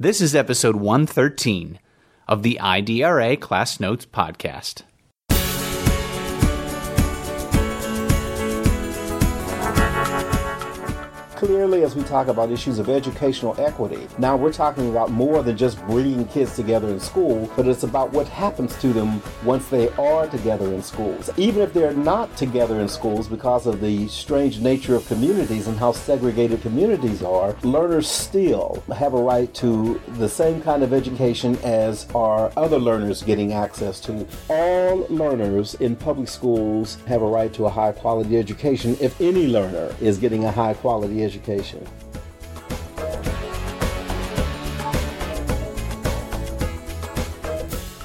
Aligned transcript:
This 0.00 0.20
is 0.20 0.32
episode 0.32 0.76
113 0.76 1.80
of 2.28 2.44
the 2.44 2.60
IDRA 2.62 3.40
Class 3.40 3.80
Notes 3.80 4.06
Podcast. 4.06 4.84
Clearly 11.38 11.84
as 11.84 11.94
we 11.94 12.02
talk 12.02 12.26
about 12.26 12.50
issues 12.50 12.80
of 12.80 12.88
educational 12.88 13.54
equity. 13.60 14.08
Now 14.18 14.34
we're 14.34 14.52
talking 14.52 14.90
about 14.90 15.12
more 15.12 15.40
than 15.44 15.56
just 15.56 15.80
bringing 15.86 16.26
kids 16.26 16.56
together 16.56 16.88
in 16.88 16.98
school, 16.98 17.48
but 17.54 17.68
it's 17.68 17.84
about 17.84 18.12
what 18.12 18.26
happens 18.26 18.76
to 18.80 18.92
them 18.92 19.22
once 19.44 19.68
they 19.68 19.88
are 19.90 20.26
together 20.26 20.74
in 20.74 20.82
schools. 20.82 21.30
Even 21.36 21.62
if 21.62 21.72
they're 21.72 21.94
not 21.94 22.36
together 22.36 22.80
in 22.80 22.88
schools 22.88 23.28
because 23.28 23.68
of 23.68 23.80
the 23.80 24.08
strange 24.08 24.58
nature 24.58 24.96
of 24.96 25.06
communities 25.06 25.68
and 25.68 25.78
how 25.78 25.92
segregated 25.92 26.60
communities 26.60 27.22
are, 27.22 27.54
learners 27.62 28.08
still 28.08 28.82
have 28.96 29.14
a 29.14 29.22
right 29.22 29.54
to 29.54 30.00
the 30.16 30.28
same 30.28 30.60
kind 30.60 30.82
of 30.82 30.92
education 30.92 31.56
as 31.62 32.08
are 32.16 32.50
other 32.56 32.80
learners 32.80 33.22
getting 33.22 33.52
access 33.52 34.00
to. 34.00 34.26
All 34.48 35.06
learners 35.08 35.76
in 35.76 35.94
public 35.94 36.26
schools 36.26 36.96
have 37.06 37.22
a 37.22 37.26
right 37.26 37.52
to 37.52 37.66
a 37.66 37.70
high 37.70 37.92
quality 37.92 38.36
education 38.36 38.96
if 39.00 39.20
any 39.20 39.46
learner 39.46 39.94
is 40.00 40.18
getting 40.18 40.44
a 40.44 40.50
high 40.50 40.74
quality 40.74 41.18
education 41.22 41.27
education. 41.28 41.86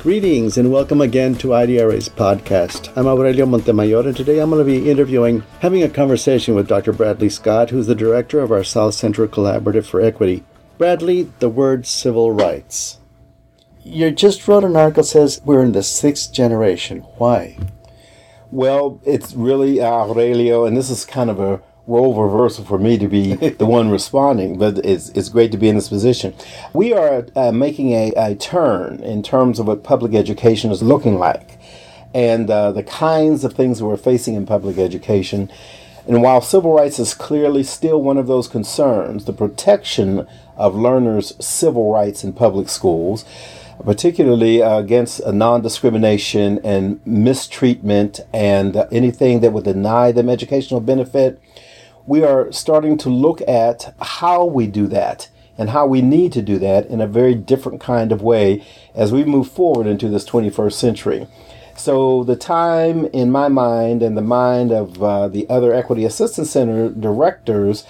Greetings 0.01 0.57
and 0.57 0.69
welcome 0.69 0.99
again 0.99 1.33
to 1.35 1.47
IDRA's 1.49 2.09
podcast. 2.09 2.91
I'm 2.97 3.07
Aurelio 3.07 3.45
Montemayor 3.45 4.05
and 4.05 4.17
today 4.17 4.39
I'm 4.39 4.49
going 4.49 4.59
to 4.59 4.65
be 4.65 4.91
interviewing, 4.91 5.43
having 5.61 5.81
a 5.81 5.87
conversation 5.87 6.55
with 6.55 6.67
Dr. 6.67 6.91
Bradley 6.91 7.29
Scott, 7.29 7.69
who's 7.69 7.87
the 7.87 7.95
director 7.95 8.41
of 8.41 8.51
our 8.51 8.65
South 8.65 8.95
Central 8.95 9.29
Collaborative 9.29 9.85
for 9.85 10.01
Equity. 10.01 10.43
Bradley, 10.77 11.31
the 11.39 11.47
word 11.47 11.87
civil 11.87 12.33
rights. 12.33 12.97
You 13.81 14.11
just 14.11 14.45
wrote 14.45 14.65
an 14.65 14.75
article 14.75 15.03
says 15.03 15.39
we're 15.45 15.63
in 15.63 15.71
the 15.71 15.83
sixth 15.83 16.33
generation. 16.33 16.99
Why? 17.17 17.57
Well, 18.51 18.99
it's 19.05 19.33
really 19.33 19.79
uh, 19.79 20.07
Aurelio, 20.07 20.65
and 20.65 20.75
this 20.75 20.89
is 20.89 21.05
kind 21.05 21.29
of 21.29 21.39
a 21.39 21.61
role 21.85 22.21
reversal 22.21 22.63
for 22.63 22.79
me 22.79 22.97
to 22.97 23.07
be 23.07 23.35
the 23.35 23.65
one 23.65 23.89
responding, 23.89 24.57
but 24.57 24.77
it's, 24.85 25.09
it's 25.09 25.29
great 25.29 25.51
to 25.51 25.57
be 25.57 25.69
in 25.69 25.75
this 25.75 25.89
position. 25.89 26.33
We 26.73 26.93
are 26.93 27.27
uh, 27.35 27.51
making 27.51 27.91
a, 27.91 28.11
a 28.15 28.35
turn 28.35 29.03
in 29.03 29.23
terms 29.23 29.59
of 29.59 29.67
what 29.67 29.83
public 29.83 30.13
education 30.13 30.71
is 30.71 30.81
looking 30.81 31.17
like 31.19 31.59
and 32.13 32.49
uh, 32.49 32.71
the 32.71 32.83
kinds 32.83 33.43
of 33.43 33.53
things 33.53 33.79
that 33.79 33.85
we're 33.85 33.97
facing 33.97 34.35
in 34.35 34.45
public 34.45 34.77
education. 34.77 35.51
And 36.07 36.21
while 36.21 36.41
civil 36.41 36.73
rights 36.73 36.99
is 36.99 37.13
clearly 37.13 37.63
still 37.63 38.01
one 38.01 38.17
of 38.17 38.27
those 38.27 38.47
concerns, 38.47 39.25
the 39.25 39.33
protection 39.33 40.27
of 40.55 40.75
learners' 40.75 41.33
civil 41.43 41.91
rights 41.91 42.23
in 42.23 42.33
public 42.33 42.69
schools, 42.69 43.25
particularly 43.83 44.61
uh, 44.61 44.77
against 44.77 45.25
non 45.25 45.61
discrimination 45.61 46.59
and 46.63 46.99
mistreatment 47.05 48.19
and 48.31 48.75
uh, 48.75 48.87
anything 48.91 49.39
that 49.39 49.51
would 49.51 49.63
deny 49.63 50.11
them 50.11 50.29
educational 50.29 50.79
benefit, 50.79 51.41
we 52.05 52.23
are 52.23 52.51
starting 52.51 52.97
to 52.99 53.09
look 53.09 53.41
at 53.47 53.93
how 54.01 54.45
we 54.45 54.67
do 54.67 54.87
that 54.87 55.29
and 55.57 55.69
how 55.69 55.85
we 55.85 56.01
need 56.01 56.33
to 56.33 56.41
do 56.41 56.57
that 56.59 56.87
in 56.87 56.99
a 56.99 57.07
very 57.07 57.35
different 57.35 57.79
kind 57.79 58.11
of 58.11 58.21
way 58.21 58.65
as 58.95 59.11
we 59.11 59.23
move 59.23 59.49
forward 59.49 59.87
into 59.87 60.09
this 60.09 60.27
21st 60.27 60.73
century. 60.73 61.27
So, 61.75 62.23
the 62.23 62.35
time 62.35 63.05
in 63.07 63.31
my 63.31 63.47
mind 63.47 64.03
and 64.03 64.15
the 64.15 64.21
mind 64.21 64.71
of 64.71 65.01
uh, 65.01 65.27
the 65.27 65.49
other 65.49 65.73
Equity 65.73 66.05
Assistance 66.05 66.51
Center 66.51 66.89
directors 66.89 67.83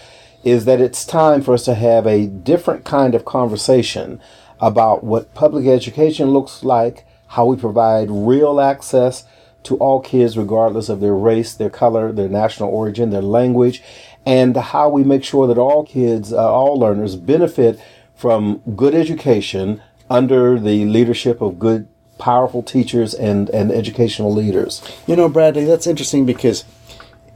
is 0.44 0.66
that 0.66 0.81
it's 0.81 1.06
time 1.06 1.41
for 1.41 1.53
us 1.53 1.66
to 1.66 1.75
have 1.75 2.08
a 2.08 2.28
different 2.28 2.86
kind 2.86 3.14
of 3.14 3.25
conversation 3.25 4.22
about 4.59 5.03
what 5.03 5.34
public 5.34 5.67
education 5.67 6.31
looks 6.31 6.64
like, 6.64 7.06
how 7.28 7.45
we 7.45 7.58
provide 7.58 8.09
real 8.09 8.61
access 8.61 9.25
to 9.64 9.78
all 9.78 10.00
kids, 10.02 10.38
regardless 10.38 10.89
of 10.89 11.00
their 11.00 11.16
race, 11.16 11.53
their 11.53 11.69
color, 11.69 12.12
their 12.12 12.29
national 12.29 12.69
origin, 12.69 13.09
their 13.09 13.22
language, 13.22 13.81
and 14.25 14.56
how 14.56 14.90
we 14.90 15.03
make 15.03 15.24
sure 15.24 15.47
that 15.47 15.57
all 15.57 15.85
kids, 15.85 16.31
uh, 16.31 16.51
all 16.51 16.78
learners 16.79 17.16
benefit 17.16 17.79
from 18.16 18.62
good 18.75 18.94
education 18.94 19.81
under 20.09 20.59
the 20.59 20.85
leadership 20.85 21.41
of 21.41 21.59
good, 21.59 21.88
powerful 22.19 22.63
teachers 22.63 23.13
and, 23.13 23.50
and 23.50 23.72
educational 23.72 24.34
leaders. 24.34 24.81
You 25.07 25.16
know, 25.16 25.28
Bradley, 25.28 25.66
that's 25.66 25.88
interesting 25.88 26.25
because 26.25 26.63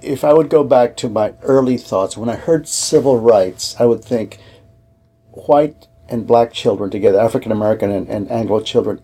if 0.01 0.23
I 0.23 0.33
would 0.33 0.49
go 0.49 0.63
back 0.63 0.95
to 0.97 1.09
my 1.09 1.33
early 1.41 1.77
thoughts, 1.77 2.15
when 2.15 2.29
I 2.29 2.35
heard 2.35 2.67
civil 2.67 3.19
rights, 3.19 3.75
I 3.79 3.85
would 3.85 4.03
think 4.03 4.39
white 5.31 5.87
and 6.07 6.27
black 6.27 6.53
children 6.53 6.89
together, 6.89 7.19
African 7.19 7.51
American 7.51 7.91
and, 7.91 8.07
and 8.07 8.31
Anglo 8.31 8.61
children 8.61 9.01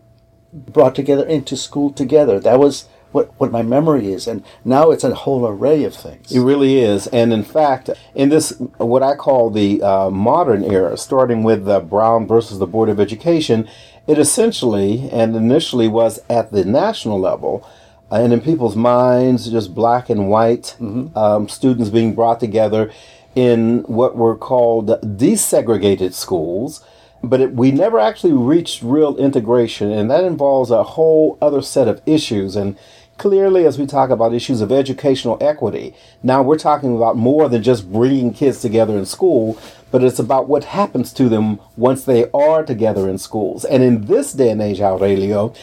brought 0.54 0.96
together 0.96 1.26
into 1.26 1.58
school 1.58 1.92
together. 1.92 2.40
That 2.40 2.60
was 2.60 2.88
what, 3.14 3.40
what 3.40 3.52
my 3.52 3.62
memory 3.62 4.12
is. 4.12 4.28
And 4.28 4.44
now 4.66 4.92
it's 4.92 5.04
a 5.04 5.14
whole 5.14 5.48
array 5.48 5.84
of 5.84 5.96
things. 5.96 6.32
It 6.32 6.42
really 6.42 6.80
is. 6.80 7.08
And 7.08 7.32
in 7.32 7.44
fact, 7.44 7.90
in 8.16 8.30
this, 8.30 8.52
what 8.78 9.04
I 9.04 9.16
call 9.16 9.50
the 9.50 9.82
uh, 9.82 10.10
modern 10.10 10.64
era, 10.64 10.98
starting 10.98 11.44
with 11.44 11.68
uh, 11.68 11.80
Brown 11.80 12.28
versus 12.28 12.60
the 12.60 12.68
Board 12.68 12.90
of 12.90 13.00
Education, 13.00 13.70
it 14.08 14.18
essentially 14.18 15.10
and 15.12 15.36
initially 15.36 15.88
was 15.88 16.20
at 16.30 16.52
the 16.52 16.66
national 16.66 17.20
level. 17.20 17.68
And 18.12 18.34
in 18.34 18.42
people's 18.42 18.76
minds, 18.76 19.50
just 19.50 19.74
black 19.74 20.10
and 20.10 20.30
white 20.30 20.76
mm-hmm. 20.80 21.18
um, 21.18 21.48
students 21.48 21.90
being 21.90 22.14
brought 22.14 22.40
together 22.40 22.92
in 23.36 23.80
what 23.84 24.16
were 24.16 24.36
called 24.36 24.88
desegregated 25.18 26.14
schools 26.14 26.86
but 27.24 27.40
it, 27.40 27.54
we 27.54 27.72
never 27.72 28.00
actually 28.00 28.34
reached 28.34 28.84
real 28.84 29.16
integration, 29.16 29.90
and 29.92 30.12
that 30.12 30.26
involves 30.26 30.70
a 30.70 30.84
whole 30.84 31.38
other 31.42 31.62
set 31.62 31.88
of 31.88 32.02
issues. 32.06 32.56
And 32.56 32.78
clearly 33.24 33.66
as 33.66 33.80
we 33.80 33.86
talk 33.86 34.10
about 34.10 34.34
issues 34.34 34.60
of 34.60 34.70
educational 34.70 35.38
equity. 35.40 35.96
Now 36.22 36.44
we're 36.44 36.58
talking 36.58 36.94
about 36.94 37.16
more 37.16 37.48
than 37.48 37.64
just 37.64 37.90
bringing 37.90 38.34
kids 38.34 38.62
together 38.62 38.98
in 38.98 39.06
school, 39.06 39.58
but 39.92 40.04
it's 40.04 40.20
about 40.20 40.50
what 40.50 40.66
happens 40.66 41.14
to 41.14 41.30
them 41.30 41.62
once 41.78 42.04
they 42.04 42.30
are 42.32 42.66
together 42.66 43.08
in 43.10 43.18
schools. 43.18 43.64
And 43.64 43.82
in 43.82 44.08
this 44.08 44.34
day 44.34 44.50
and 44.50 44.62
age, 44.62 44.82
Aurelio, 44.82 45.54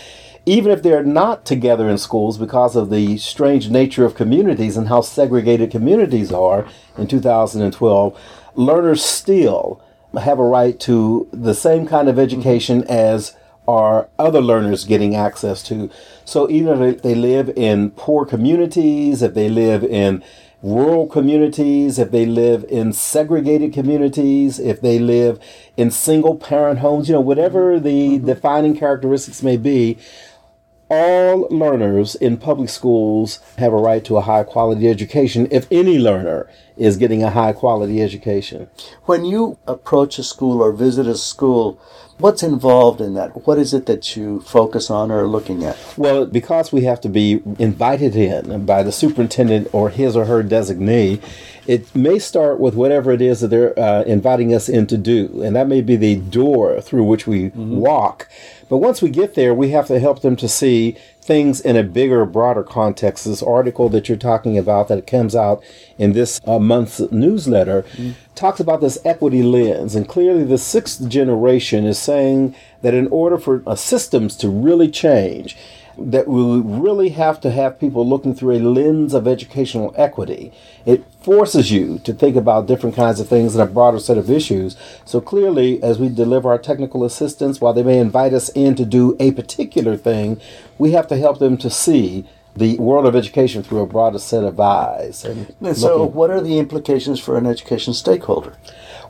even 0.47 0.73
if 0.73 0.83
they're 0.83 1.05
not 1.05 1.45
together 1.45 1.87
in 1.87 1.99
schools 1.99 2.39
because 2.39 2.77
of 2.77 2.89
the 2.89 3.19
strange 3.19 3.69
nature 3.69 4.07
of 4.07 4.15
communities 4.15 4.79
and 4.79 4.89
how 4.89 5.03
segregated 5.03 5.71
communities 5.71 6.33
are 6.33 6.67
in 6.97 7.09
2012, 7.09 8.19
learners 8.55 9.05
still 9.05 9.83
have 10.19 10.39
a 10.39 10.45
right 10.45 10.81
to 10.81 11.29
the 11.31 11.55
same 11.55 11.87
kind 11.87 12.09
of 12.09 12.19
education 12.19 12.85
as 12.85 13.37
are 13.71 14.09
other 14.19 14.41
learners 14.41 14.85
getting 14.85 15.15
access 15.15 15.63
to. 15.63 15.89
So 16.25 16.51
even 16.51 16.83
if 16.83 17.03
they 17.03 17.15
live 17.15 17.51
in 17.51 17.93
poor 17.93 18.27
communities, 18.27 19.23
if 19.23 19.35
they 19.35 19.49
live 19.49 19.85
in 19.85 20.25
rural 20.61 21.07
communities, 21.07 21.99
if 21.99 22.11
they 22.11 22.27
live 22.27 22.65
in 22.69 22.93
segregated 22.93 23.73
communities, 23.73 24.59
if 24.59 24.81
they 24.81 24.99
live 24.99 25.39
in 25.77 25.93
single 25.93 26.35
parent 26.35 26.81
homes, 26.81 27.09
you 27.09 27.15
know, 27.15 27.21
whatever 27.21 27.79
the 27.79 28.19
mm-hmm. 28.19 28.27
defining 28.27 28.77
characteristics 28.77 29.41
may 29.43 29.57
be, 29.57 29.97
all 30.91 31.47
learners 31.51 32.17
in 32.17 32.37
public 32.37 32.69
schools 32.69 33.39
have 33.59 33.73
a 33.73 33.77
right 33.77 34.05
to 34.05 34.17
a 34.17 34.23
high 34.23 34.43
quality 34.43 34.89
education 34.89 35.47
if 35.53 35.69
any 35.71 35.97
learner 35.97 36.51
is 36.77 36.97
getting 36.97 37.23
a 37.23 37.31
high 37.31 37.53
quality 37.53 38.03
education. 38.03 38.69
When 39.05 39.25
you 39.25 39.59
approach 39.69 40.19
a 40.19 40.25
school 40.25 40.61
or 40.61 40.73
visit 40.73 41.07
a 41.07 41.17
school, 41.17 41.81
What's 42.21 42.43
involved 42.43 43.01
in 43.01 43.15
that? 43.15 43.47
What 43.47 43.59
is 43.59 43.73
it 43.73 43.87
that 43.87 44.15
you 44.15 44.41
focus 44.43 44.91
on 44.91 45.11
or 45.11 45.25
are 45.25 45.27
looking 45.27 45.65
at? 45.65 45.79
Well, 45.97 46.27
because 46.27 46.71
we 46.71 46.83
have 46.83 47.01
to 47.01 47.09
be 47.09 47.43
invited 47.59 48.15
in 48.15 48.67
by 48.67 48.83
the 48.83 48.93
superintendent 48.93 49.69
or 49.73 49.89
his 49.89 50.17
or 50.17 50.27
her 50.27 50.43
designee, 50.43 51.23
it 51.67 51.95
may 51.95 52.19
start 52.19 52.61
with 52.61 52.75
whatever 52.75 53.11
it 53.11 53.23
is 53.23 53.41
that 53.41 53.49
they're 53.49 53.79
uh, 53.79 54.03
inviting 54.03 54.55
us 54.55 54.69
in 54.69 54.87
to 54.89 54.99
do. 54.99 55.43
And 55.43 55.57
that 55.57 55.67
may 55.67 55.81
be 55.81 55.97
the 55.97 56.17
door 56.17 56.83
through 56.83 57.05
which 57.05 57.27
we 57.27 57.45
mm-hmm. 57.45 57.77
walk. 57.77 58.29
But 58.71 58.79
once 58.79 59.03
we 59.03 59.11
get 59.11 59.35
there, 59.35 59.53
we 59.53 59.71
have 59.71 59.89
to 59.89 59.99
help 59.99 60.23
them 60.23 60.37
to 60.37 60.49
see 60.49 60.97
things 61.21 61.61
in 61.61 61.77
a 61.77 61.83
bigger, 61.83 62.25
broader 62.25 62.63
context. 62.63 63.25
This 63.25 63.43
article 63.43 63.89
that 63.89 64.09
you're 64.09 64.17
talking 64.17 64.57
about 64.57 64.87
that 64.89 65.09
comes 65.09 65.35
out 65.35 65.61
in 65.99 66.13
this 66.13 66.41
uh, 66.47 66.61
month's 66.61 67.01
newsletter 67.11 67.83
mm-hmm. 67.83 68.13
talks 68.37 68.61
about 68.61 68.81
this 68.81 68.97
equity 69.05 69.43
lens. 69.43 69.97
And 69.97 70.09
clearly, 70.09 70.45
the 70.45 70.57
sixth 70.57 71.09
generation 71.09 71.85
is 71.85 71.99
saying 71.99 72.55
that 72.83 72.95
in 72.95 73.09
order 73.09 73.39
for 73.39 73.65
uh, 73.67 73.75
systems 73.75 74.37
to 74.37 74.49
really 74.49 74.89
change, 74.89 75.57
that 76.01 76.27
we 76.27 76.61
really 76.61 77.11
have 77.11 77.41
to 77.43 77.51
have 77.51 77.79
people 77.79 78.09
looking 78.09 78.35
through 78.35 78.57
a 78.57 78.59
lens 78.59 79.13
of 79.13 79.29
educational 79.29 79.95
equity. 79.97 80.53
It 80.87 81.05
forces 81.23 81.71
you 81.71 81.99
to 82.01 82.13
think 82.15 82.37
about 82.37 82.67
different 82.67 82.97
kinds 82.97 83.21
of 83.21 83.29
things 83.29 83.55
and 83.55 83.63
a 83.63 83.71
broader 83.71 83.99
set 83.99 84.17
of 84.17 84.31
issues. 84.31 84.77
So 85.05 85.21
clearly, 85.21 85.83
as 85.83 85.99
we 85.99 86.09
deliver 86.09 86.51
our 86.51 86.59
technical 86.59 87.05
assistance, 87.05 87.61
while 87.61 87.75
they 87.75 87.83
may 87.83 87.99
invite 87.99 88.33
us 88.33 88.49
in 88.51 88.75
to 88.77 88.85
do 88.85 89.17
a 89.21 89.33
particular 89.33 89.97
thing, 89.97 90.41
we 90.79 90.93
have 90.93 91.07
to 91.09 91.17
help 91.17 91.39
them 91.39 91.57
to 91.59 91.69
see 91.71 92.27
the 92.57 92.77
world 92.79 93.07
of 93.07 93.15
education 93.15 93.63
through 93.63 93.81
a 93.81 93.87
broader 93.87 94.19
set 94.19 94.45
of 94.45 94.59
eyes. 94.59 95.25
And, 95.25 95.55
so, 95.77 95.99
looking. 95.99 96.15
what 96.15 96.31
are 96.31 96.41
the 96.41 96.59
implications 96.59 97.21
for 97.21 97.37
an 97.37 97.47
education 97.47 97.95
stakeholder? 97.95 98.57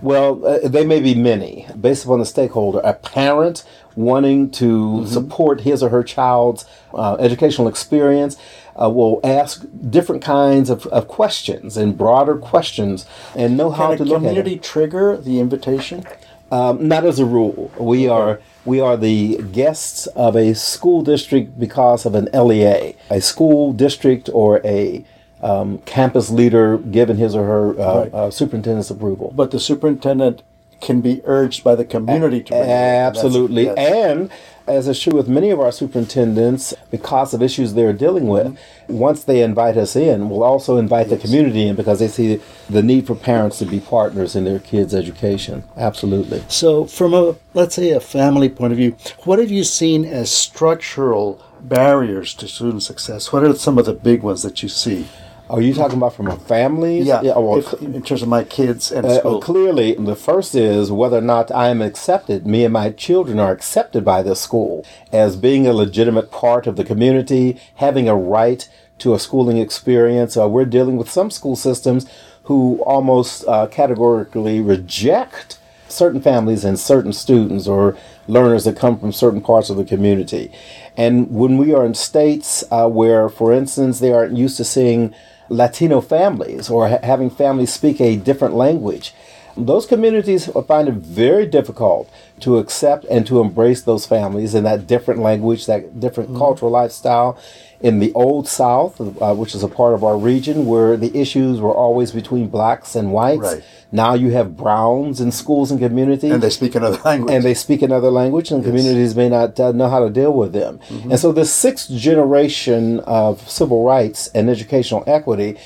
Well, 0.02 0.44
uh, 0.46 0.68
they 0.68 0.84
may 0.84 1.00
be 1.00 1.14
many, 1.14 1.66
based 1.78 2.04
upon 2.04 2.20
the 2.20 2.26
stakeholder. 2.26 2.80
A 2.80 2.94
parent 2.94 3.64
wanting 3.96 4.50
to 4.52 5.06
support 5.06 5.62
his 5.62 5.82
or 5.82 5.90
her 5.90 6.02
child's 6.02 6.64
uh, 6.94 7.16
educational 7.16 7.68
experience 7.68 8.36
uh, 8.80 8.88
will 8.88 9.20
ask 9.22 9.64
different 9.90 10.22
kinds 10.22 10.70
of, 10.70 10.86
of 10.86 11.08
questions 11.08 11.76
and 11.76 11.98
broader 11.98 12.36
questions 12.36 13.04
and 13.36 13.56
know 13.56 13.70
how 13.70 13.88
Can 13.88 13.98
to 13.98 14.02
a 14.02 14.06
look 14.06 14.16
at 14.16 14.18
community 14.20 14.58
trigger 14.58 15.16
the 15.16 15.38
invitation? 15.38 16.04
Um, 16.50 16.88
not 16.88 17.04
as 17.04 17.18
a 17.18 17.24
rule. 17.24 17.70
We 17.78 18.08
are 18.08 18.40
we 18.64 18.80
are 18.80 18.96
the 18.96 19.38
guests 19.52 20.06
of 20.08 20.36
a 20.36 20.54
school 20.54 21.02
district 21.02 21.58
because 21.60 22.04
of 22.04 22.14
an 22.14 22.28
LEA, 22.34 22.96
a 23.08 23.20
school 23.20 23.72
district 23.72 24.28
or 24.32 24.60
a 24.64 25.04
um, 25.42 25.78
campus 25.86 26.30
leader 26.30 26.78
given 26.78 27.16
his 27.16 27.34
or 27.34 27.44
her 27.46 27.80
uh, 27.80 28.00
Right. 28.00 28.14
uh, 28.14 28.30
superintendent's 28.30 28.90
approval. 28.90 29.32
But 29.34 29.50
the 29.50 29.60
superintendent 29.60 30.42
can 30.80 31.00
be 31.02 31.20
urged 31.24 31.62
by 31.62 31.74
the 31.74 31.84
community 31.84 32.40
to 32.42 32.50
bring 32.52 32.62
it. 32.62 32.66
That's- 32.66 33.16
Absolutely. 33.16 33.68
And 33.76 34.30
as 34.66 34.88
is 34.88 34.98
true 35.00 35.14
with 35.14 35.28
many 35.28 35.50
of 35.50 35.58
our 35.60 35.72
superintendents, 35.72 36.72
because 36.90 37.34
of 37.34 37.42
issues 37.42 37.74
they're 37.74 37.92
dealing 37.92 38.28
with, 38.28 38.46
Mm-hmm. 38.48 38.98
once 38.98 39.22
they 39.24 39.42
invite 39.42 39.76
us 39.76 39.94
in, 39.94 40.30
we'll 40.30 40.42
also 40.42 40.76
invite 40.78 41.08
the 41.10 41.16
community 41.18 41.66
in 41.68 41.76
because 41.76 41.98
they 41.98 42.08
see 42.08 42.40
the 42.68 42.82
need 42.82 43.06
for 43.06 43.14
parents 43.14 43.58
to 43.58 43.66
be 43.66 43.78
partners 43.80 44.34
in 44.34 44.44
their 44.44 44.58
kids' 44.58 44.94
education. 44.94 45.64
Absolutely. 45.76 46.42
So, 46.48 46.86
from 46.86 47.12
a 47.14 47.36
let's 47.54 47.74
say 47.74 47.90
a 47.90 48.00
family 48.00 48.48
point 48.48 48.72
of 48.72 48.78
view, 48.78 48.96
what 49.24 49.38
have 49.38 49.50
you 49.50 49.64
seen 49.64 50.04
as 50.04 50.30
structural 50.30 51.40
barriers 51.60 52.32
to 52.34 52.48
student 52.48 52.82
success? 52.82 53.32
What 53.32 53.42
are 53.44 53.54
some 53.54 53.76
of 53.78 53.84
the 53.86 53.92
big 53.92 54.22
ones 54.22 54.42
that 54.42 54.62
you 54.62 54.68
see? 54.68 55.06
Are 55.50 55.60
you 55.60 55.74
talking 55.74 55.96
about 55.96 56.14
from 56.14 56.28
a 56.28 56.36
family? 56.36 57.00
Yeah, 57.00 57.22
well, 57.22 57.58
if, 57.58 57.72
in 57.82 58.00
terms 58.02 58.22
of 58.22 58.28
my 58.28 58.44
kids 58.44 58.92
and 58.92 59.04
Uh, 59.04 59.18
school. 59.18 59.40
clearly, 59.40 59.94
the 59.94 60.14
first 60.14 60.54
is 60.54 60.92
whether 60.92 61.18
or 61.18 61.22
not 61.22 61.50
I 61.50 61.70
am 61.70 61.82
accepted, 61.82 62.46
me 62.46 62.64
and 62.64 62.72
my 62.72 62.90
children 62.90 63.40
are 63.40 63.50
accepted 63.50 64.04
by 64.04 64.22
this 64.22 64.40
school 64.40 64.84
as 65.10 65.34
being 65.34 65.66
a 65.66 65.72
legitimate 65.72 66.30
part 66.30 66.68
of 66.68 66.76
the 66.76 66.84
community, 66.84 67.56
having 67.74 68.08
a 68.08 68.14
right 68.14 68.68
to 68.98 69.12
a 69.12 69.18
schooling 69.18 69.56
experience. 69.56 70.36
Uh, 70.36 70.48
we're 70.48 70.64
dealing 70.64 70.96
with 70.96 71.10
some 71.10 71.32
school 71.32 71.56
systems 71.56 72.06
who 72.44 72.80
almost 72.86 73.44
uh, 73.48 73.66
categorically 73.66 74.60
reject 74.60 75.58
certain 75.88 76.22
families 76.22 76.64
and 76.64 76.78
certain 76.78 77.12
students 77.12 77.66
or 77.66 77.96
learners 78.28 78.62
that 78.64 78.76
come 78.76 78.96
from 78.96 79.12
certain 79.12 79.40
parts 79.40 79.68
of 79.68 79.76
the 79.76 79.84
community. 79.84 80.52
And 80.96 81.28
when 81.32 81.58
we 81.58 81.74
are 81.74 81.84
in 81.84 81.94
states 81.94 82.62
uh, 82.70 82.88
where, 82.88 83.28
for 83.28 83.52
instance, 83.52 83.98
they 83.98 84.12
aren't 84.12 84.36
used 84.36 84.56
to 84.58 84.64
seeing 84.64 85.12
Latino 85.50 86.00
families 86.00 86.70
or 86.70 86.88
ha- 86.88 87.00
having 87.02 87.28
families 87.28 87.72
speak 87.72 88.00
a 88.00 88.16
different 88.16 88.54
language, 88.54 89.12
those 89.56 89.84
communities 89.84 90.46
find 90.66 90.88
it 90.88 90.94
very 90.94 91.44
difficult 91.44 92.08
to 92.40 92.58
accept 92.58 93.04
and 93.06 93.26
to 93.26 93.40
embrace 93.40 93.82
those 93.82 94.06
families 94.06 94.54
in 94.54 94.64
that 94.64 94.86
different 94.86 95.20
language, 95.20 95.66
that 95.66 96.00
different 96.00 96.30
mm-hmm. 96.30 96.38
cultural 96.38 96.70
lifestyle. 96.70 97.38
In 97.80 97.98
the 97.98 98.12
Old 98.12 98.46
South, 98.46 99.00
uh, 99.00 99.34
which 99.34 99.54
is 99.54 99.62
a 99.62 99.68
part 99.68 99.94
of 99.94 100.04
our 100.04 100.16
region, 100.18 100.66
where 100.66 100.98
the 100.98 101.16
issues 101.18 101.60
were 101.60 101.72
always 101.74 102.12
between 102.12 102.48
blacks 102.48 102.94
and 102.94 103.10
whites, 103.10 103.40
Right. 103.54 103.62
now 103.90 104.12
you 104.12 104.32
have 104.32 104.54
browns 104.54 105.18
in 105.18 105.32
schools 105.32 105.70
and 105.70 105.80
communities 105.80 106.30
and 106.30 106.42
they 106.42 106.50
speak 106.50 106.74
another 106.74 107.00
language. 107.06 107.32
and 107.34 107.42
they 107.42 107.54
speak 107.54 107.80
another 107.80 108.10
language, 108.10 108.50
and 108.50 108.62
communities 108.62 109.16
may 109.16 109.30
not 109.30 109.58
uh, 109.58 109.72
know 109.72 109.88
how 109.88 110.00
to 110.00 110.10
deal 110.10 110.32
with 110.32 110.52
them. 110.52 110.78
And 111.10 111.18
so, 111.18 111.32
this 111.32 111.52
sixth 111.52 111.90
generation 111.90 113.00
of 113.00 113.48
civil 113.48 113.82
rights 113.84 114.28
and 114.34 114.50
educational 114.50 115.02
equity 115.06 115.56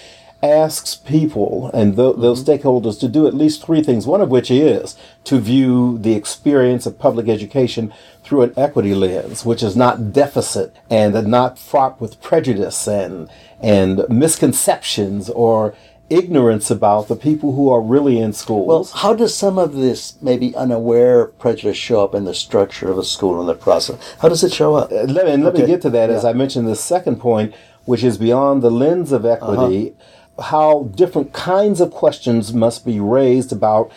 asks 0.44 0.94
people 0.94 1.70
and 1.73 1.96
tho- 1.96 2.12
those 2.12 2.44
stakeholders 2.44 3.00
to 3.00 3.08
do 3.08 3.26
at 3.26 3.35
least 3.35 3.64
three 3.64 3.82
things. 3.82 4.06
One 4.06 4.20
of 4.20 4.29
which 4.29 4.50
is 4.50 4.96
to 5.25 5.38
view 5.41 5.99
the 5.99 6.14
experience 6.14 6.85
of 6.87 6.99
public 6.99 7.29
education 7.29 7.93
through 8.23 8.43
an 8.43 8.52
equity 8.56 8.94
lens, 8.94 9.44
which 9.44 9.62
is 9.62 9.75
not 9.76 10.12
deficit 10.12 10.76
and 10.91 11.26
not 11.26 11.58
fraught 11.58 12.00
with 12.00 12.20
prejudice 12.23 12.87
and 12.87 13.29
and 13.61 14.05
misconceptions 14.08 15.31
or 15.31 15.75
ignorance 16.11 16.70
about 16.70 17.08
the 17.08 17.17
people 17.17 17.52
who 17.55 17.70
are 17.70 17.81
really 17.81 18.19
in 18.19 18.32
schools. 18.32 18.93
well, 18.93 19.00
how 19.02 19.14
does 19.14 19.35
some 19.35 19.58
of 19.58 19.73
this 19.73 20.17
maybe 20.20 20.55
unaware 20.55 21.26
prejudice 21.26 21.79
show 21.79 22.05
up 22.05 22.14
in 22.14 22.25
the 22.25 22.35
structure 22.35 22.91
of 22.91 22.99
a 22.99 23.05
school 23.05 23.41
and 23.41 23.49
the 23.49 23.55
process? 23.55 23.96
How 24.20 24.29
does 24.29 24.44
it 24.44 24.52
show 24.52 24.75
up? 24.75 24.93
Uh, 24.93 25.05
let, 25.05 25.26
and 25.26 25.43
let 25.43 25.55
me 25.55 25.67
get 25.67 25.81
to 25.82 25.91
that 25.91 26.11
as 26.11 26.25
I 26.26 26.35
mentioned 26.35 26.69
the 26.69 26.76
second 26.76 27.17
point, 27.20 27.55
which 27.87 28.05
is 28.05 28.19
beyond 28.19 28.62
the 28.62 28.70
lens 28.70 29.12
of 29.12 29.25
equity, 29.25 29.94
how 30.38 30.90
different 30.94 31.32
kinds 31.32 31.81
of 31.81 31.90
questions 31.90 32.52
must 32.52 32.84
be 32.84 33.00
raised 33.00 33.52
about 33.52 33.90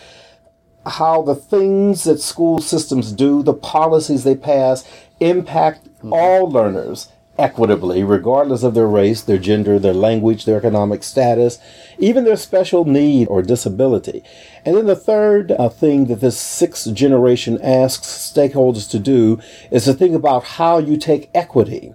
how 0.85 1.21
the 1.21 1.35
things 1.35 2.03
that 2.05 2.19
school 2.19 2.59
systems 2.59 3.11
do, 3.11 3.43
the 3.43 3.53
policies 3.53 4.23
they 4.23 4.35
pass, 4.35 4.87
impact 5.19 5.87
all 6.11 6.49
learners 6.49 7.09
equitably, 7.37 8.03
regardless 8.03 8.63
of 8.63 8.73
their 8.73 8.87
race, 8.87 9.21
their 9.21 9.37
gender, 9.37 9.77
their 9.77 9.93
language, 9.93 10.45
their 10.45 10.57
economic 10.57 11.03
status, 11.03 11.59
even 11.99 12.23
their 12.23 12.35
special 12.35 12.85
need 12.85 13.27
or 13.27 13.41
disability. 13.41 14.23
And 14.65 14.75
then 14.75 14.85
the 14.85 14.95
third 14.95 15.51
uh, 15.51 15.69
thing 15.69 16.05
that 16.05 16.19
this 16.19 16.39
sixth 16.39 16.93
generation 16.93 17.59
asks 17.61 18.07
stakeholders 18.07 18.89
to 18.91 18.99
do 18.99 19.39
is 19.71 19.85
to 19.85 19.93
think 19.93 20.15
about 20.15 20.43
how 20.43 20.79
you 20.79 20.97
take 20.97 21.29
equity 21.33 21.93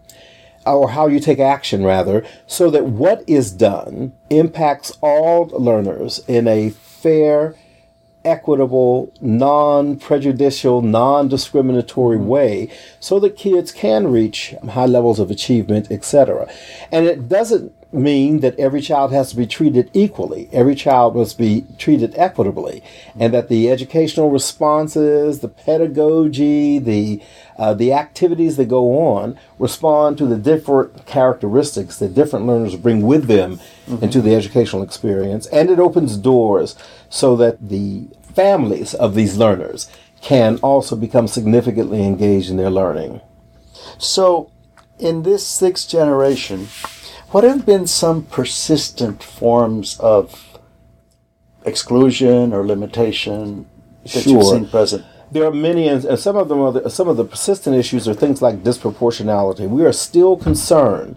or 0.66 0.90
how 0.90 1.06
you 1.06 1.20
take 1.20 1.38
action 1.38 1.84
rather, 1.84 2.24
so 2.46 2.70
that 2.70 2.86
what 2.86 3.24
is 3.26 3.50
done 3.50 4.12
impacts 4.30 4.96
all 5.00 5.46
learners 5.48 6.20
in 6.28 6.46
a 6.46 6.70
fair, 6.70 7.54
equitable, 8.24 9.12
non 9.20 9.98
prejudicial, 9.98 10.82
non 10.82 11.28
discriminatory 11.28 12.16
mm-hmm. 12.16 12.28
way 12.28 12.70
so 13.00 13.18
that 13.20 13.36
kids 13.36 13.72
can 13.72 14.08
reach 14.08 14.54
high 14.70 14.86
levels 14.86 15.18
of 15.18 15.30
achievement, 15.30 15.90
etc. 15.90 16.52
And 16.90 17.06
it 17.06 17.28
doesn't 17.28 17.72
mean 17.92 18.40
that 18.40 18.58
every 18.58 18.80
child 18.80 19.12
has 19.12 19.30
to 19.30 19.36
be 19.36 19.46
treated 19.46 19.90
equally. 19.92 20.48
Every 20.52 20.74
child 20.74 21.14
must 21.14 21.36
be 21.36 21.66
treated 21.78 22.14
equitably, 22.16 22.82
and 23.18 23.34
that 23.34 23.48
the 23.48 23.70
educational 23.70 24.30
responses, 24.30 25.40
the 25.40 25.48
pedagogy, 25.48 26.78
the 26.78 27.22
uh, 27.58 27.74
the 27.74 27.92
activities 27.92 28.56
that 28.56 28.66
go 28.66 28.98
on 28.98 29.38
respond 29.58 30.16
to 30.18 30.26
the 30.26 30.38
different 30.38 31.06
characteristics 31.06 31.98
that 31.98 32.14
different 32.14 32.46
learners 32.46 32.76
bring 32.76 33.02
with 33.02 33.26
them 33.26 33.60
into 34.00 34.22
the 34.22 34.34
educational 34.34 34.82
experience, 34.82 35.46
and 35.48 35.70
it 35.70 35.78
opens 35.78 36.16
doors 36.16 36.74
so 37.10 37.36
that 37.36 37.68
the 37.68 38.06
families 38.34 38.94
of 38.94 39.14
these 39.14 39.36
learners 39.36 39.88
can 40.22 40.56
also 40.62 40.96
become 40.96 41.28
significantly 41.28 42.04
engaged 42.06 42.48
in 42.48 42.56
their 42.56 42.70
learning. 42.70 43.20
So, 43.98 44.50
in 44.98 45.24
this 45.24 45.46
sixth 45.46 45.88
generation, 45.88 46.68
what 47.32 47.44
have 47.44 47.64
been 47.64 47.86
some 47.86 48.24
persistent 48.24 49.22
forms 49.22 49.98
of 50.00 50.58
exclusion 51.64 52.52
or 52.52 52.66
limitation 52.66 53.66
that 54.04 54.26
you've 54.26 54.44
seen 54.44 54.68
present? 54.68 55.04
There 55.30 55.46
are 55.46 55.52
many, 55.52 55.88
and 55.88 56.04
and 56.04 56.18
some 56.18 56.36
of 56.36 56.48
them 56.48 56.60
are 56.60 56.72
the, 56.72 56.90
some 56.90 57.08
of 57.08 57.16
the 57.16 57.24
persistent 57.24 57.74
issues 57.74 58.06
are 58.06 58.12
things 58.12 58.42
like 58.42 58.62
disproportionality. 58.62 59.66
We 59.66 59.84
are 59.84 59.92
still 59.92 60.36
concerned 60.36 61.16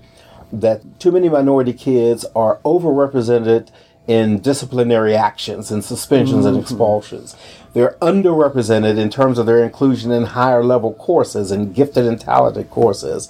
that 0.53 0.99
too 0.99 1.11
many 1.11 1.27
minority 1.27 1.73
kids 1.73 2.25
are 2.33 2.59
overrepresented 2.63 3.69
in 4.07 4.39
disciplinary 4.39 5.15
actions 5.15 5.71
and 5.71 5.83
suspensions 5.83 6.45
and 6.45 6.55
mm-hmm. 6.55 6.63
expulsions. 6.63 7.35
They're 7.73 7.97
underrepresented 8.01 8.97
in 8.97 9.09
terms 9.09 9.37
of 9.37 9.45
their 9.45 9.61
inclusion 9.61 10.09
in 10.11 10.23
higher 10.23 10.63
level 10.63 10.93
courses 10.93 11.51
and 11.51 11.75
gifted 11.75 12.05
and 12.05 12.19
talented 12.19 12.69
courses. 12.69 13.29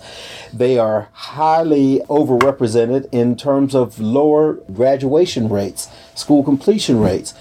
They 0.54 0.78
are 0.78 1.10
highly 1.14 2.02
overrepresented 2.10 3.10
in 3.12 3.38
terms 3.38 3.74
of 3.74 4.00
lower 4.00 4.54
graduation 4.54 5.50
rates, 5.50 5.90
school 6.14 6.44
completion 6.44 7.00
rates. 7.00 7.34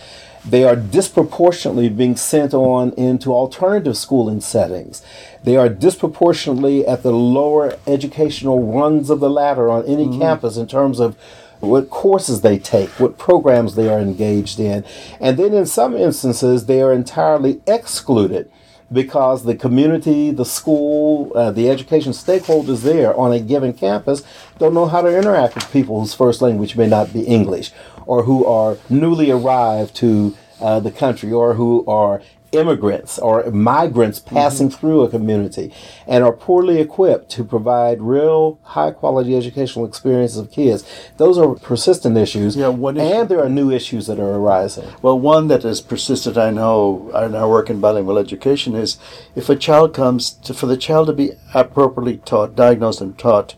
They 0.46 0.64
are 0.64 0.76
disproportionately 0.76 1.88
being 1.88 2.16
sent 2.16 2.54
on 2.54 2.92
into 2.92 3.32
alternative 3.32 3.96
schooling 3.96 4.40
settings. 4.40 5.02
They 5.42 5.56
are 5.56 5.68
disproportionately 5.68 6.86
at 6.86 7.02
the 7.02 7.12
lower 7.12 7.78
educational 7.86 8.62
rungs 8.62 9.10
of 9.10 9.20
the 9.20 9.30
ladder 9.30 9.70
on 9.70 9.84
any 9.86 10.06
mm-hmm. 10.06 10.20
campus 10.20 10.56
in 10.56 10.66
terms 10.66 11.00
of 11.00 11.16
what 11.64 11.90
courses 11.90 12.40
they 12.40 12.58
take, 12.58 12.88
what 13.00 13.18
programs 13.18 13.74
they 13.74 13.88
are 13.88 14.00
engaged 14.00 14.60
in. 14.60 14.84
And 15.20 15.36
then 15.36 15.52
in 15.52 15.66
some 15.66 15.96
instances, 15.96 16.66
they 16.66 16.80
are 16.82 16.92
entirely 16.92 17.60
excluded 17.66 18.50
because 18.92 19.44
the 19.44 19.56
community, 19.56 20.30
the 20.30 20.44
school, 20.44 21.32
uh, 21.34 21.50
the 21.50 21.68
education 21.68 22.12
stakeholders 22.12 22.82
there 22.82 23.14
on 23.18 23.32
a 23.32 23.40
given 23.40 23.72
campus 23.72 24.22
don't 24.58 24.74
know 24.74 24.86
how 24.86 25.02
to 25.02 25.16
interact 25.16 25.54
with 25.54 25.72
people 25.72 26.00
whose 26.00 26.14
first 26.14 26.40
language 26.42 26.76
may 26.76 26.86
not 26.86 27.12
be 27.12 27.22
English 27.22 27.72
or 28.06 28.22
who 28.24 28.44
are 28.44 28.76
newly 28.88 29.30
arrived 29.30 29.94
to 29.96 30.36
uh, 30.60 30.80
the 30.80 30.90
country 30.90 31.32
or 31.32 31.54
who 31.54 31.84
are 31.86 32.22
immigrants 32.54 33.18
or 33.18 33.44
migrants 33.50 34.18
passing 34.20 34.68
Mm-hmm. 34.68 34.76
through 34.78 35.02
a 35.02 35.08
community 35.08 35.72
and 36.06 36.22
are 36.24 36.32
poorly 36.32 36.80
equipped 36.80 37.28
to 37.30 37.44
provide 37.44 38.00
real 38.00 38.58
high 38.62 38.90
quality 38.92 39.36
educational 39.36 39.84
experiences 39.84 40.38
of 40.38 40.50
kids. 40.50 40.84
Those 41.16 41.36
are 41.38 41.54
persistent 41.56 42.16
issues. 42.16 42.56
Yeah, 42.56 42.68
one 42.68 42.96
issue- 42.96 43.14
and 43.14 43.28
there 43.28 43.42
are 43.42 43.48
new 43.48 43.70
issues 43.70 44.06
that 44.06 44.18
are 44.20 44.34
arising. 44.36 44.84
Well, 45.02 45.18
one 45.18 45.48
that 45.48 45.62
has 45.64 45.80
persisted, 45.80 46.38
I 46.38 46.50
know, 46.50 47.10
in 47.14 47.34
our 47.34 47.48
work 47.48 47.68
in 47.70 47.80
bilingual 47.80 48.18
education 48.18 48.74
is 48.74 48.96
if 49.34 49.48
a 49.48 49.56
child 49.56 49.92
comes 49.92 50.30
to, 50.30 50.54
for 50.54 50.66
the 50.66 50.76
child 50.76 51.08
to 51.08 51.12
be 51.12 51.32
appropriately 51.54 52.18
taught, 52.18 52.54
diagnosed 52.54 53.00
and 53.00 53.18
taught, 53.18 53.54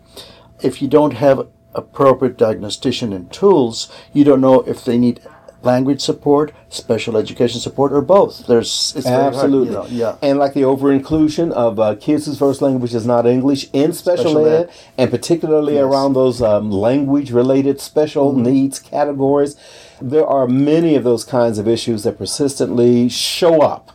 if 0.62 0.80
you 0.80 0.88
don't 0.88 1.12
have 1.14 1.46
appropriate 1.74 2.38
diagnostician 2.38 3.12
and 3.12 3.30
tools, 3.30 3.92
you 4.14 4.24
don't 4.24 4.40
know 4.40 4.60
if 4.62 4.82
they 4.84 4.96
need 4.96 5.20
language 5.62 6.00
support, 6.00 6.52
special 6.68 7.16
education 7.16 7.60
support, 7.60 7.92
or 7.92 8.00
both. 8.00 8.46
There's 8.46 8.92
it's 8.96 9.06
very 9.06 9.22
hard, 9.22 9.34
you 9.34 9.40
Absolutely. 9.40 9.72
know, 9.74 9.86
yeah. 9.88 10.16
And 10.22 10.38
like 10.38 10.54
the 10.54 10.64
over 10.64 10.92
inclusion 10.92 11.50
of 11.52 11.80
uh, 11.80 11.96
kids 11.96 12.26
whose 12.26 12.38
first 12.38 12.62
language 12.62 12.94
is 12.94 13.06
not 13.06 13.26
English 13.26 13.68
in 13.72 13.92
special, 13.92 14.32
Special 14.32 14.46
ed, 14.46 14.68
ed. 14.68 14.74
and 14.98 15.10
particularly 15.10 15.74
Yes. 15.74 15.82
around 15.84 16.12
those 16.12 16.40
um, 16.42 16.70
language 16.70 17.30
related 17.32 17.80
special 17.80 18.32
Mm-hmm. 18.32 18.42
needs 18.44 18.78
categories. 18.78 19.56
There 20.00 20.26
are 20.26 20.46
many 20.46 20.94
of 20.94 21.04
those 21.04 21.24
kinds 21.24 21.58
of 21.58 21.66
issues 21.66 22.02
that 22.04 22.18
persistently 22.18 23.08
show 23.08 23.62
up 23.62 23.90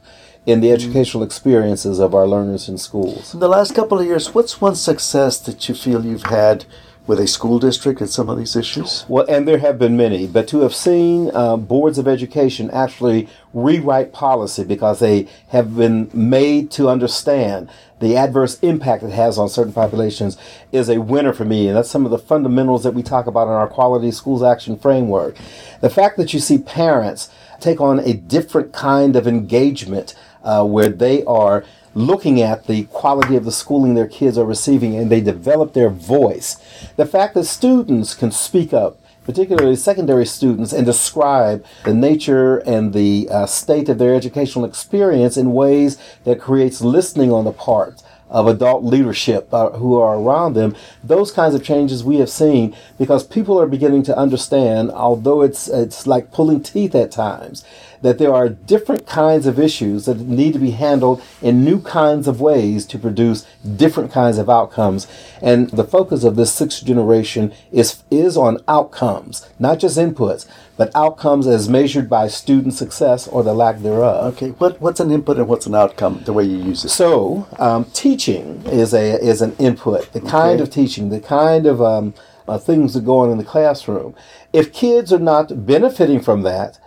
in 0.46 0.56
Mm-hmm. 0.56 0.62
the 0.62 0.72
educational 0.72 1.24
experiences 1.24 2.00
of 2.00 2.16
our 2.16 2.28
learners 2.28 2.68
in 2.68 2.78
schools. 2.78 3.34
In 3.34 3.40
the 3.40 3.48
last 3.48 3.76
couple 3.76 4.00
of 4.00 4.06
years, 4.06 4.34
what's 4.34 4.60
one 4.60 4.76
success 4.76 5.38
that 5.40 5.70
you 5.70 5.76
feel 5.76 6.04
you've 6.06 6.24
had 6.24 6.66
with 7.12 7.20
a 7.20 7.28
school 7.28 7.60
district 7.60 8.00
and 8.00 8.10
some 8.10 8.30
of 8.30 8.38
these 8.38 8.56
issues? 8.56 9.04
Well, 9.10 9.26
and 9.28 9.46
there 9.46 9.58
have 9.58 9.78
been 9.78 9.98
many, 9.98 10.28
but 10.28 10.48
to 10.48 10.62
have 10.62 10.74
seen 10.74 11.30
uh, 11.34 11.58
boards 11.58 11.98
of 11.98 12.08
education 12.08 12.72
actually 12.72 13.28
rewrite 13.54 14.14
policy 14.14 14.64
because 14.64 15.02
they 15.02 15.28
have 15.50 15.76
been 15.76 16.10
made 16.14 16.72
to 16.72 16.88
understand 16.88 17.70
the 18.00 18.16
adverse 18.16 18.58
impact 18.62 19.04
it 19.04 19.12
has 19.12 19.38
on 19.38 19.50
certain 19.50 19.74
populations 19.74 20.38
is 20.72 20.88
a 20.88 21.02
winner 21.02 21.34
for 21.34 21.44
me. 21.44 21.68
And 21.68 21.76
that's 21.76 21.92
some 21.92 22.06
of 22.06 22.12
the 22.12 22.18
fundamentals 22.18 22.84
that 22.84 22.94
we 22.94 23.04
talk 23.04 23.28
about 23.28 23.48
in 23.48 23.56
our 23.56 23.68
Quality 23.68 24.12
Schools 24.12 24.42
Action 24.42 24.80
Framework. 24.80 25.36
The 25.82 25.90
fact 25.90 26.16
that 26.16 26.34
you 26.34 26.40
see 26.40 26.60
parents 26.60 27.30
take 27.60 27.82
on 27.82 28.00
a 28.00 28.14
different 28.14 28.72
kind 28.72 29.18
of 29.18 29.28
engagement 29.28 30.16
uh, 30.44 30.64
where 30.64 30.90
they 30.90 31.26
are 31.26 31.66
looking 31.94 32.42
at 32.42 32.68
the 32.68 32.84
quality 32.86 33.36
of 33.36 33.46
the 33.46 33.52
schooling 33.52 33.94
their 33.94 34.08
kids 34.08 34.38
are 34.38 34.46
receiving 34.46 34.96
and 34.96 35.12
they 35.12 35.22
develop 35.22 35.74
their 35.74 35.90
voice. 35.90 36.58
The 36.96 37.06
fact 37.06 37.34
that 37.34 37.46
students 37.46 38.14
can 38.14 38.32
speak 38.32 38.74
up, 38.74 39.00
particularly 39.24 39.76
secondary 39.76 40.26
students, 40.26 40.74
and 40.74 40.86
describe 40.86 41.66
the 41.84 41.94
nature 41.94 42.58
and 42.60 42.94
the 42.94 43.28
uh, 43.30 43.46
state 43.46 43.90
of 43.90 43.98
their 43.98 44.16
educational 44.16 44.66
experience 44.66 45.38
in 45.38 45.54
ways 45.54 45.98
that 46.24 46.40
creates 46.40 46.82
listening 46.82 47.32
on 47.32 47.46
the 47.46 47.52
part 47.52 48.02
of 48.32 48.48
adult 48.48 48.84
leadership 48.84 49.54
uh, 49.54 49.70
who 49.72 50.00
are 50.00 50.18
around 50.18 50.54
them. 50.54 50.76
Those 51.04 51.32
kinds 51.32 51.54
of 51.54 51.64
changes 51.64 52.04
we 52.04 52.18
have 52.18 52.30
seen 52.30 52.74
because 52.98 53.28
people 53.28 53.60
are 53.60 53.68
beginning 53.68 54.04
to 54.04 54.18
understand, 54.18 54.90
although 54.90 55.42
it's 55.42 55.68
it's 55.68 56.08
like 56.08 56.32
pulling 56.32 56.64
teeth 56.64 56.96
at 56.96 57.12
times, 57.12 57.66
that 58.02 58.18
there 58.18 58.34
are 58.34 58.50
different 58.50 59.06
kinds 59.08 59.46
of 59.46 59.60
issues 59.60 60.06
that 60.06 60.20
need 60.20 60.54
to 60.54 60.60
be 60.60 60.72
handled 60.72 61.22
in 61.42 61.64
new 61.64 61.80
kinds 61.82 62.28
of 62.28 62.42
ways 62.42 62.86
to 62.88 62.98
produce 63.00 63.46
different 63.76 64.12
kinds 64.12 64.38
of 64.38 64.50
outcomes. 64.50 65.08
And 65.42 65.70
the 65.70 65.84
focus 65.84 66.24
of 66.24 66.36
this 66.36 66.52
sixth 66.54 66.84
generation 66.86 67.54
is 67.72 68.04
is 68.10 68.38
on 68.38 68.58
outcomes, 68.68 69.48
not 69.60 69.80
just 69.80 69.98
inputs, 69.98 70.48
but 70.78 70.92
outcomes 70.96 71.48
as 71.48 71.70
measured 71.70 72.10
by 72.10 72.28
student 72.28 72.74
success 72.74 73.28
or 73.28 73.44
the 73.44 73.54
lack 73.54 73.80
thereof. 73.80 74.34
Okay, 74.34 74.50
what, 74.52 74.82
what's 74.82 75.00
an 75.00 75.12
input 75.12 75.38
and 75.38 75.48
what's 75.48 75.68
an 75.68 75.76
outcome, 75.76 76.22
the 76.26 76.34
way 76.34 76.44
you 76.44 76.58
use 76.58 76.84
it? 76.86 76.90
So, 76.90 77.48
um, 77.60 77.86
teaching 77.94 78.64
is 78.66 78.94
a 78.94 79.20
is 79.24 79.42
an 79.42 79.56
input. 79.60 80.12
The 80.14 80.22
kind 80.22 80.60
Okay. 80.60 80.64
of 80.64 80.70
teaching, 80.72 81.10
the 81.10 81.20
kind 81.20 81.66
of 81.66 81.82
um, 81.82 82.14
uh, 82.48 82.58
things 82.58 82.94
that 82.94 83.06
go 83.06 83.20
on 83.20 83.30
in 83.32 83.38
the 83.38 83.44
classroom. 83.44 84.16
If 84.52 84.74
kids 84.74 85.14
are 85.14 85.20
not 85.20 85.66
benefiting 85.66 86.20
from 86.20 86.42
that, 86.44 86.80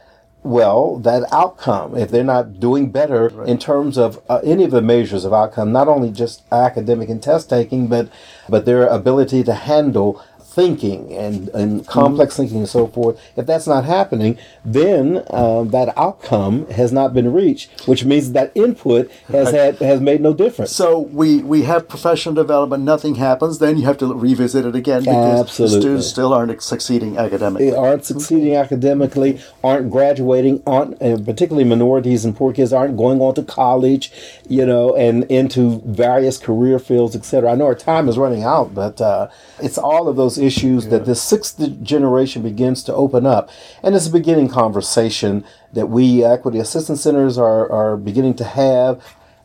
well, 0.44 0.98
that 0.98 1.26
outcome, 1.32 1.96
if 1.96 2.10
they're 2.10 2.22
not 2.22 2.60
doing 2.60 2.90
better 2.90 3.44
in 3.44 3.58
terms 3.58 3.96
of 3.96 4.22
uh, 4.28 4.40
any 4.44 4.64
of 4.64 4.72
the 4.72 4.82
measures 4.82 5.24
of 5.24 5.32
outcome, 5.32 5.72
not 5.72 5.88
only 5.88 6.10
just 6.10 6.42
academic 6.52 7.08
and 7.08 7.22
test 7.22 7.48
taking, 7.48 7.86
but 7.88 8.10
but 8.46 8.66
their 8.66 8.86
ability 8.86 9.42
to 9.42 9.54
handle 9.54 10.22
thinking 10.54 11.12
and, 11.12 11.48
and 11.48 11.86
complex 11.86 12.36
thinking 12.36 12.58
and 12.58 12.68
so 12.68 12.86
forth, 12.86 13.20
if 13.36 13.44
that's 13.46 13.66
not 13.66 13.84
happening, 13.84 14.38
then 14.64 15.24
um, 15.30 15.70
that 15.70 15.96
outcome 15.98 16.66
has 16.70 16.92
not 16.92 17.12
been 17.12 17.32
reached, 17.32 17.86
which 17.88 18.04
means 18.04 18.32
that 18.32 18.52
input 18.54 19.10
has 19.28 19.50
had 19.50 19.76
has 19.78 20.00
made 20.00 20.20
no 20.20 20.32
difference. 20.32 20.70
So 20.70 21.00
we, 21.00 21.38
we 21.42 21.62
have 21.62 21.88
professional 21.88 22.34
development, 22.34 22.84
nothing 22.84 23.16
happens, 23.16 23.58
then 23.58 23.76
you 23.76 23.84
have 23.84 23.98
to 23.98 24.14
revisit 24.14 24.64
it 24.64 24.76
again 24.76 25.00
because 25.00 25.40
Absolutely. 25.40 25.76
the 25.76 25.80
students 25.80 26.06
still 26.06 26.32
aren't 26.32 26.62
succeeding 26.62 27.18
academically. 27.18 27.70
They 27.70 27.76
aren't 27.76 28.04
succeeding 28.04 28.54
academically, 28.54 29.40
aren't 29.62 29.90
graduating, 29.90 30.62
aren't 30.66 31.00
and 31.00 31.24
particularly 31.24 31.68
minorities 31.68 32.24
and 32.24 32.36
poor 32.36 32.52
kids 32.52 32.72
aren't 32.72 32.96
going 32.96 33.20
on 33.20 33.34
to 33.34 33.42
college, 33.42 34.12
you 34.48 34.64
know, 34.64 34.94
and 34.94 35.24
into 35.24 35.80
various 35.84 36.38
career 36.38 36.78
fields, 36.78 37.16
etc. 37.16 37.52
I 37.52 37.54
know 37.56 37.66
our 37.66 37.74
time 37.74 38.08
is 38.08 38.16
running 38.16 38.44
out, 38.44 38.74
but 38.74 39.00
uh, 39.00 39.28
it's 39.60 39.78
all 39.78 40.08
of 40.08 40.16
those 40.16 40.38
issues 40.46 40.88
that 40.88 41.04
the 41.04 41.14
sixth 41.14 41.60
generation 41.82 42.42
begins 42.42 42.82
to 42.84 42.94
open 42.94 43.26
up, 43.26 43.50
and 43.82 43.94
it's 43.94 44.06
a 44.06 44.10
beginning 44.10 44.48
conversation 44.48 45.44
that 45.72 45.86
we 45.86 46.24
equity 46.24 46.58
assistance 46.58 47.02
centers 47.02 47.38
are 47.38 47.70
are 47.70 47.96
beginning 47.96 48.34
to 48.34 48.44
have. 48.44 49.02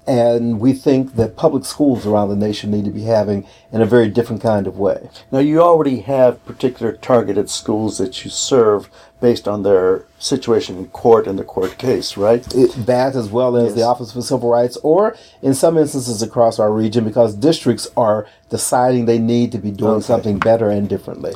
And 0.10 0.60
we 0.60 0.74
think 0.74 1.18
that 1.18 1.36
public 1.38 1.66
schools 1.66 2.08
around 2.08 2.30
the 2.30 2.36
nation 2.36 2.72
need 2.72 2.86
to 2.86 2.92
be 2.92 3.04
having 3.04 3.46
in 3.72 3.80
a 3.80 3.86
very 3.86 4.10
different 4.10 4.42
kind 4.42 4.66
of 4.66 4.80
way. 4.80 5.08
Now 5.32 5.38
you 5.38 5.62
already 5.62 6.00
have 6.00 6.44
particular 6.48 6.94
targeted 6.94 7.48
schools 7.48 8.00
that 8.00 8.26
you 8.26 8.32
serve 8.32 8.90
based 9.22 9.48
on 9.48 9.62
their 9.62 10.06
situation 10.18 10.78
in 10.80 10.88
court 10.88 11.28
and 11.28 11.38
the 11.38 11.44
court 11.44 11.78
case, 11.78 12.18
right? 12.18 12.44
it, 12.56 12.72
that 12.88 13.16
as 13.16 13.30
well 13.30 13.56
as 13.56 13.76
the 13.76 13.84
Office 13.84 14.12
for 14.12 14.24
Civil 14.24 14.50
Rights, 14.50 14.78
or 14.78 15.16
in 15.44 15.54
some 15.54 15.78
instances 15.78 16.24
across 16.24 16.58
our 16.58 16.74
region, 16.74 17.04
because 17.04 17.36
districts 17.36 17.88
are 17.96 18.26
deciding 18.50 19.06
they 19.06 19.20
need 19.20 19.52
to 19.52 19.60
be 19.60 19.70
doing 19.70 19.96
Okay. 19.98 20.06
something 20.06 20.40
better 20.40 20.70
and 20.72 20.90
differently. 20.90 21.34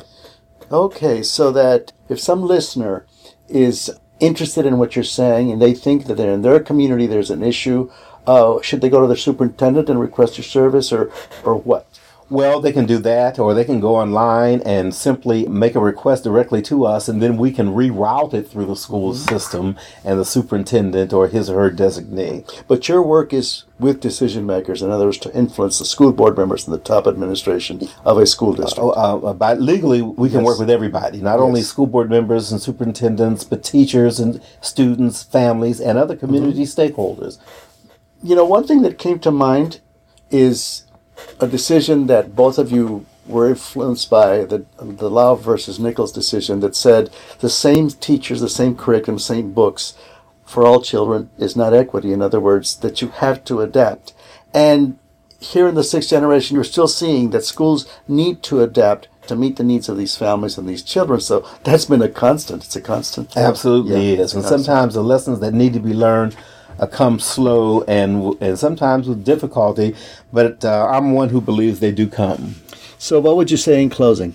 Okay, 0.72 1.22
so 1.22 1.52
that 1.52 1.92
if 2.08 2.18
some 2.18 2.42
listener 2.42 3.06
is 3.48 3.90
interested 4.18 4.66
in 4.66 4.78
what 4.78 4.96
you're 4.96 5.04
saying 5.04 5.52
and 5.52 5.60
they 5.62 5.74
think 5.74 6.06
that 6.06 6.18
in 6.18 6.42
their 6.42 6.58
community 6.58 7.06
there's 7.06 7.30
an 7.30 7.42
issue, 7.42 7.90
uh, 8.26 8.60
should 8.62 8.80
they 8.80 8.88
go 8.88 9.00
to 9.00 9.06
their 9.06 9.16
superintendent 9.16 9.88
and 9.88 10.00
request 10.00 10.36
your 10.38 10.44
service 10.44 10.92
or, 10.92 11.10
or 11.44 11.56
what? 11.56 11.86
Well, 12.30 12.60
they 12.62 12.72
can 12.72 12.86
do 12.86 12.96
that, 13.00 13.38
or 13.38 13.52
they 13.52 13.66
can 13.66 13.80
go 13.80 13.96
online 13.96 14.62
and 14.64 14.94
simply 14.94 15.46
make 15.46 15.74
a 15.74 15.78
request 15.80 16.24
directly 16.24 16.62
to 16.62 16.86
us, 16.86 17.06
and 17.06 17.20
then 17.20 17.36
we 17.36 17.52
can 17.52 17.74
reroute 17.74 18.32
it 18.32 18.48
through 18.48 18.64
the 18.64 18.76
school 18.76 19.14
system 19.14 19.76
and 20.02 20.18
the 20.18 20.24
superintendent 20.24 21.12
or 21.12 21.28
his 21.28 21.50
or 21.50 21.60
her 21.60 21.70
designee. 21.70 22.42
But 22.66 22.88
your 22.88 23.02
work 23.02 23.34
is 23.34 23.64
with 23.78 24.00
decision 24.00 24.46
makers, 24.46 24.80
in 24.80 24.90
other 24.90 25.04
words, 25.04 25.18
to 25.18 25.36
influence 25.36 25.78
the 25.78 25.84
school 25.84 26.12
board 26.12 26.38
members 26.38 26.66
and 26.66 26.72
the 26.72 26.78
top 26.78 27.06
administration 27.06 27.88
of 28.06 28.16
a 28.16 28.26
school 28.26 28.54
district. 28.54 28.80
Oh, 28.80 28.90
uh, 29.20 29.34
by 29.34 29.52
legally, 29.54 30.00
we 30.00 30.30
can 30.30 30.38
Yes. 30.38 30.46
work 30.46 30.58
with 30.58 30.70
everybody, 30.70 31.20
not 31.20 31.40
only 31.40 31.60
school 31.60 31.86
board 31.86 32.08
members 32.08 32.50
and 32.50 32.60
superintendents, 32.60 33.44
but 33.44 33.62
teachers 33.62 34.18
and 34.18 34.40
students, 34.62 35.22
families, 35.22 35.78
and 35.78 35.98
other 35.98 36.16
community 36.16 36.62
stakeholders. 36.62 37.36
You 38.24 38.34
know, 38.34 38.46
one 38.46 38.66
thing 38.66 38.80
that 38.82 38.98
came 38.98 39.18
to 39.18 39.30
mind 39.30 39.80
is 40.30 40.86
a 41.38 41.46
decision 41.46 42.06
that 42.06 42.34
both 42.34 42.56
of 42.56 42.72
you 42.72 43.04
were 43.26 43.50
influenced 43.50 44.08
by 44.08 44.44
the 44.44 44.64
the 44.78 45.10
Lau 45.10 45.34
versus 45.34 45.78
Nichols 45.78 46.10
decision 46.10 46.60
that 46.60 46.74
said 46.74 47.10
the 47.40 47.50
same 47.50 47.90
teachers, 47.90 48.40
the 48.40 48.48
same 48.48 48.76
curriculum, 48.76 49.18
same 49.18 49.52
books 49.52 49.92
for 50.46 50.66
all 50.66 50.80
children 50.80 51.28
is 51.36 51.54
not 51.54 51.74
equity. 51.74 52.14
In 52.14 52.22
other 52.22 52.40
words, 52.40 52.76
that 52.76 53.02
you 53.02 53.08
have 53.08 53.44
to 53.44 53.60
adapt. 53.60 54.14
And 54.54 54.98
here 55.38 55.68
in 55.68 55.74
the 55.74 55.84
sixth 55.84 56.08
generation, 56.08 56.54
you're 56.54 56.64
still 56.64 56.88
seeing 56.88 57.30
that 57.30 57.44
schools 57.44 57.86
need 58.08 58.42
to 58.44 58.62
adapt 58.62 59.08
to 59.28 59.36
meet 59.36 59.56
the 59.56 59.64
needs 59.64 59.88
of 59.90 59.98
these 59.98 60.16
families 60.16 60.56
and 60.56 60.66
these 60.66 60.82
children. 60.82 61.20
So 61.20 61.46
that's 61.62 61.84
been 61.84 62.02
a 62.02 62.08
constant. 62.08 62.64
It's 62.64 62.76
a 62.76 62.80
constant. 62.80 63.36
Absolutely 63.36 63.92
Yeah, 64.12 64.22
is. 64.22 64.34
And 64.34 64.42
constant. 64.42 64.64
sometimes 64.64 64.94
the 64.94 65.02
lessons 65.04 65.40
that 65.40 65.52
need 65.52 65.74
to 65.74 65.80
be 65.80 65.92
learned 65.92 66.36
uh, 66.78 66.86
come 66.86 67.18
slow 67.18 67.82
and 67.82 68.36
and 68.40 68.58
sometimes 68.58 69.08
with 69.08 69.24
difficulty. 69.24 69.94
But 70.32 70.64
uh, 70.64 70.88
I'm 70.90 71.12
one 71.12 71.30
who 71.30 71.40
believes 71.40 71.80
they 71.80 71.92
do 71.92 72.08
come. 72.08 72.56
So, 72.98 73.20
what 73.20 73.36
would 73.36 73.50
you 73.50 73.56
say 73.56 73.82
in 73.82 73.90
closing? 73.90 74.34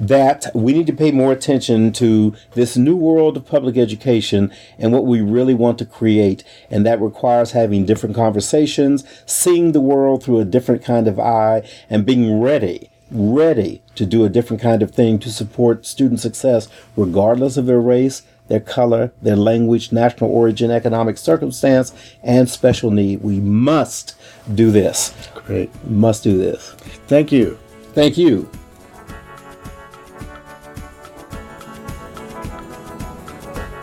That 0.00 0.46
we 0.54 0.72
need 0.72 0.86
to 0.86 0.94
pay 0.94 1.10
more 1.10 1.30
attention 1.30 1.92
to 1.94 2.34
this 2.54 2.76
new 2.76 2.96
world 2.96 3.36
of 3.36 3.44
public 3.44 3.76
education 3.76 4.50
and 4.78 4.92
what 4.92 5.04
we 5.04 5.20
really 5.20 5.52
want 5.52 5.78
to 5.78 5.84
create, 5.84 6.42
and 6.70 6.86
that 6.86 7.02
requires 7.02 7.52
having 7.52 7.84
different 7.84 8.16
conversations, 8.16 9.04
seeing 9.26 9.72
the 9.72 9.80
world 9.80 10.22
through 10.22 10.40
a 10.40 10.46
different 10.46 10.82
kind 10.82 11.06
of 11.06 11.20
eye, 11.20 11.68
and 11.90 12.06
being 12.06 12.40
ready 12.40 12.90
ready 13.10 13.82
to 13.94 14.04
do 14.04 14.24
a 14.24 14.28
different 14.28 14.62
kind 14.62 14.82
of 14.82 14.90
thing 14.90 15.18
to 15.18 15.30
support 15.30 15.86
student 15.86 16.20
success, 16.20 16.68
regardless 16.96 17.56
of 17.56 17.66
their 17.66 17.80
race, 17.80 18.22
their 18.48 18.60
color, 18.60 19.12
their 19.22 19.36
language, 19.36 19.92
national 19.92 20.30
origin, 20.30 20.70
economic 20.70 21.18
circumstance, 21.18 21.92
and 22.22 22.50
special 22.50 22.90
need. 22.90 23.22
We 23.22 23.40
must 23.40 24.14
do 24.54 24.70
this. 24.70 25.14
Great. 25.34 25.70
Must 25.88 26.22
do 26.22 26.36
this. 26.36 26.72
Thank 27.06 27.30
you. 27.32 27.58
Thank 27.94 28.18
you. 28.18 28.50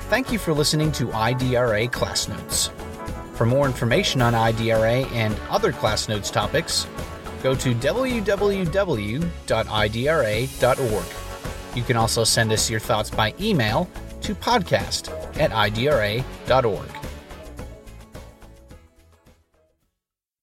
Thank 0.09 0.31
you 0.31 0.39
for 0.39 0.53
listening 0.53 0.91
to 0.93 1.07
IDRA 1.07 1.91
Class 1.91 2.27
Notes. 2.27 2.69
For 3.33 3.45
more 3.45 3.65
information 3.65 4.21
on 4.21 4.33
IDRA 4.33 5.11
and 5.11 5.35
other 5.49 5.73
Class 5.73 6.07
Notes 6.07 6.31
topics, 6.31 6.87
go 7.43 7.53
to 7.55 7.75
www.idra.org. 7.75 8.65
You 11.75 11.83
can 11.83 11.97
also 11.97 12.23
send 12.23 12.53
us 12.53 12.69
your 12.69 12.79
thoughts 12.79 13.09
by 13.09 13.33
email 13.41 13.89
to 14.25 14.33
podcast 14.33 15.09
at 15.39 15.51
idra.org. 15.51 17.04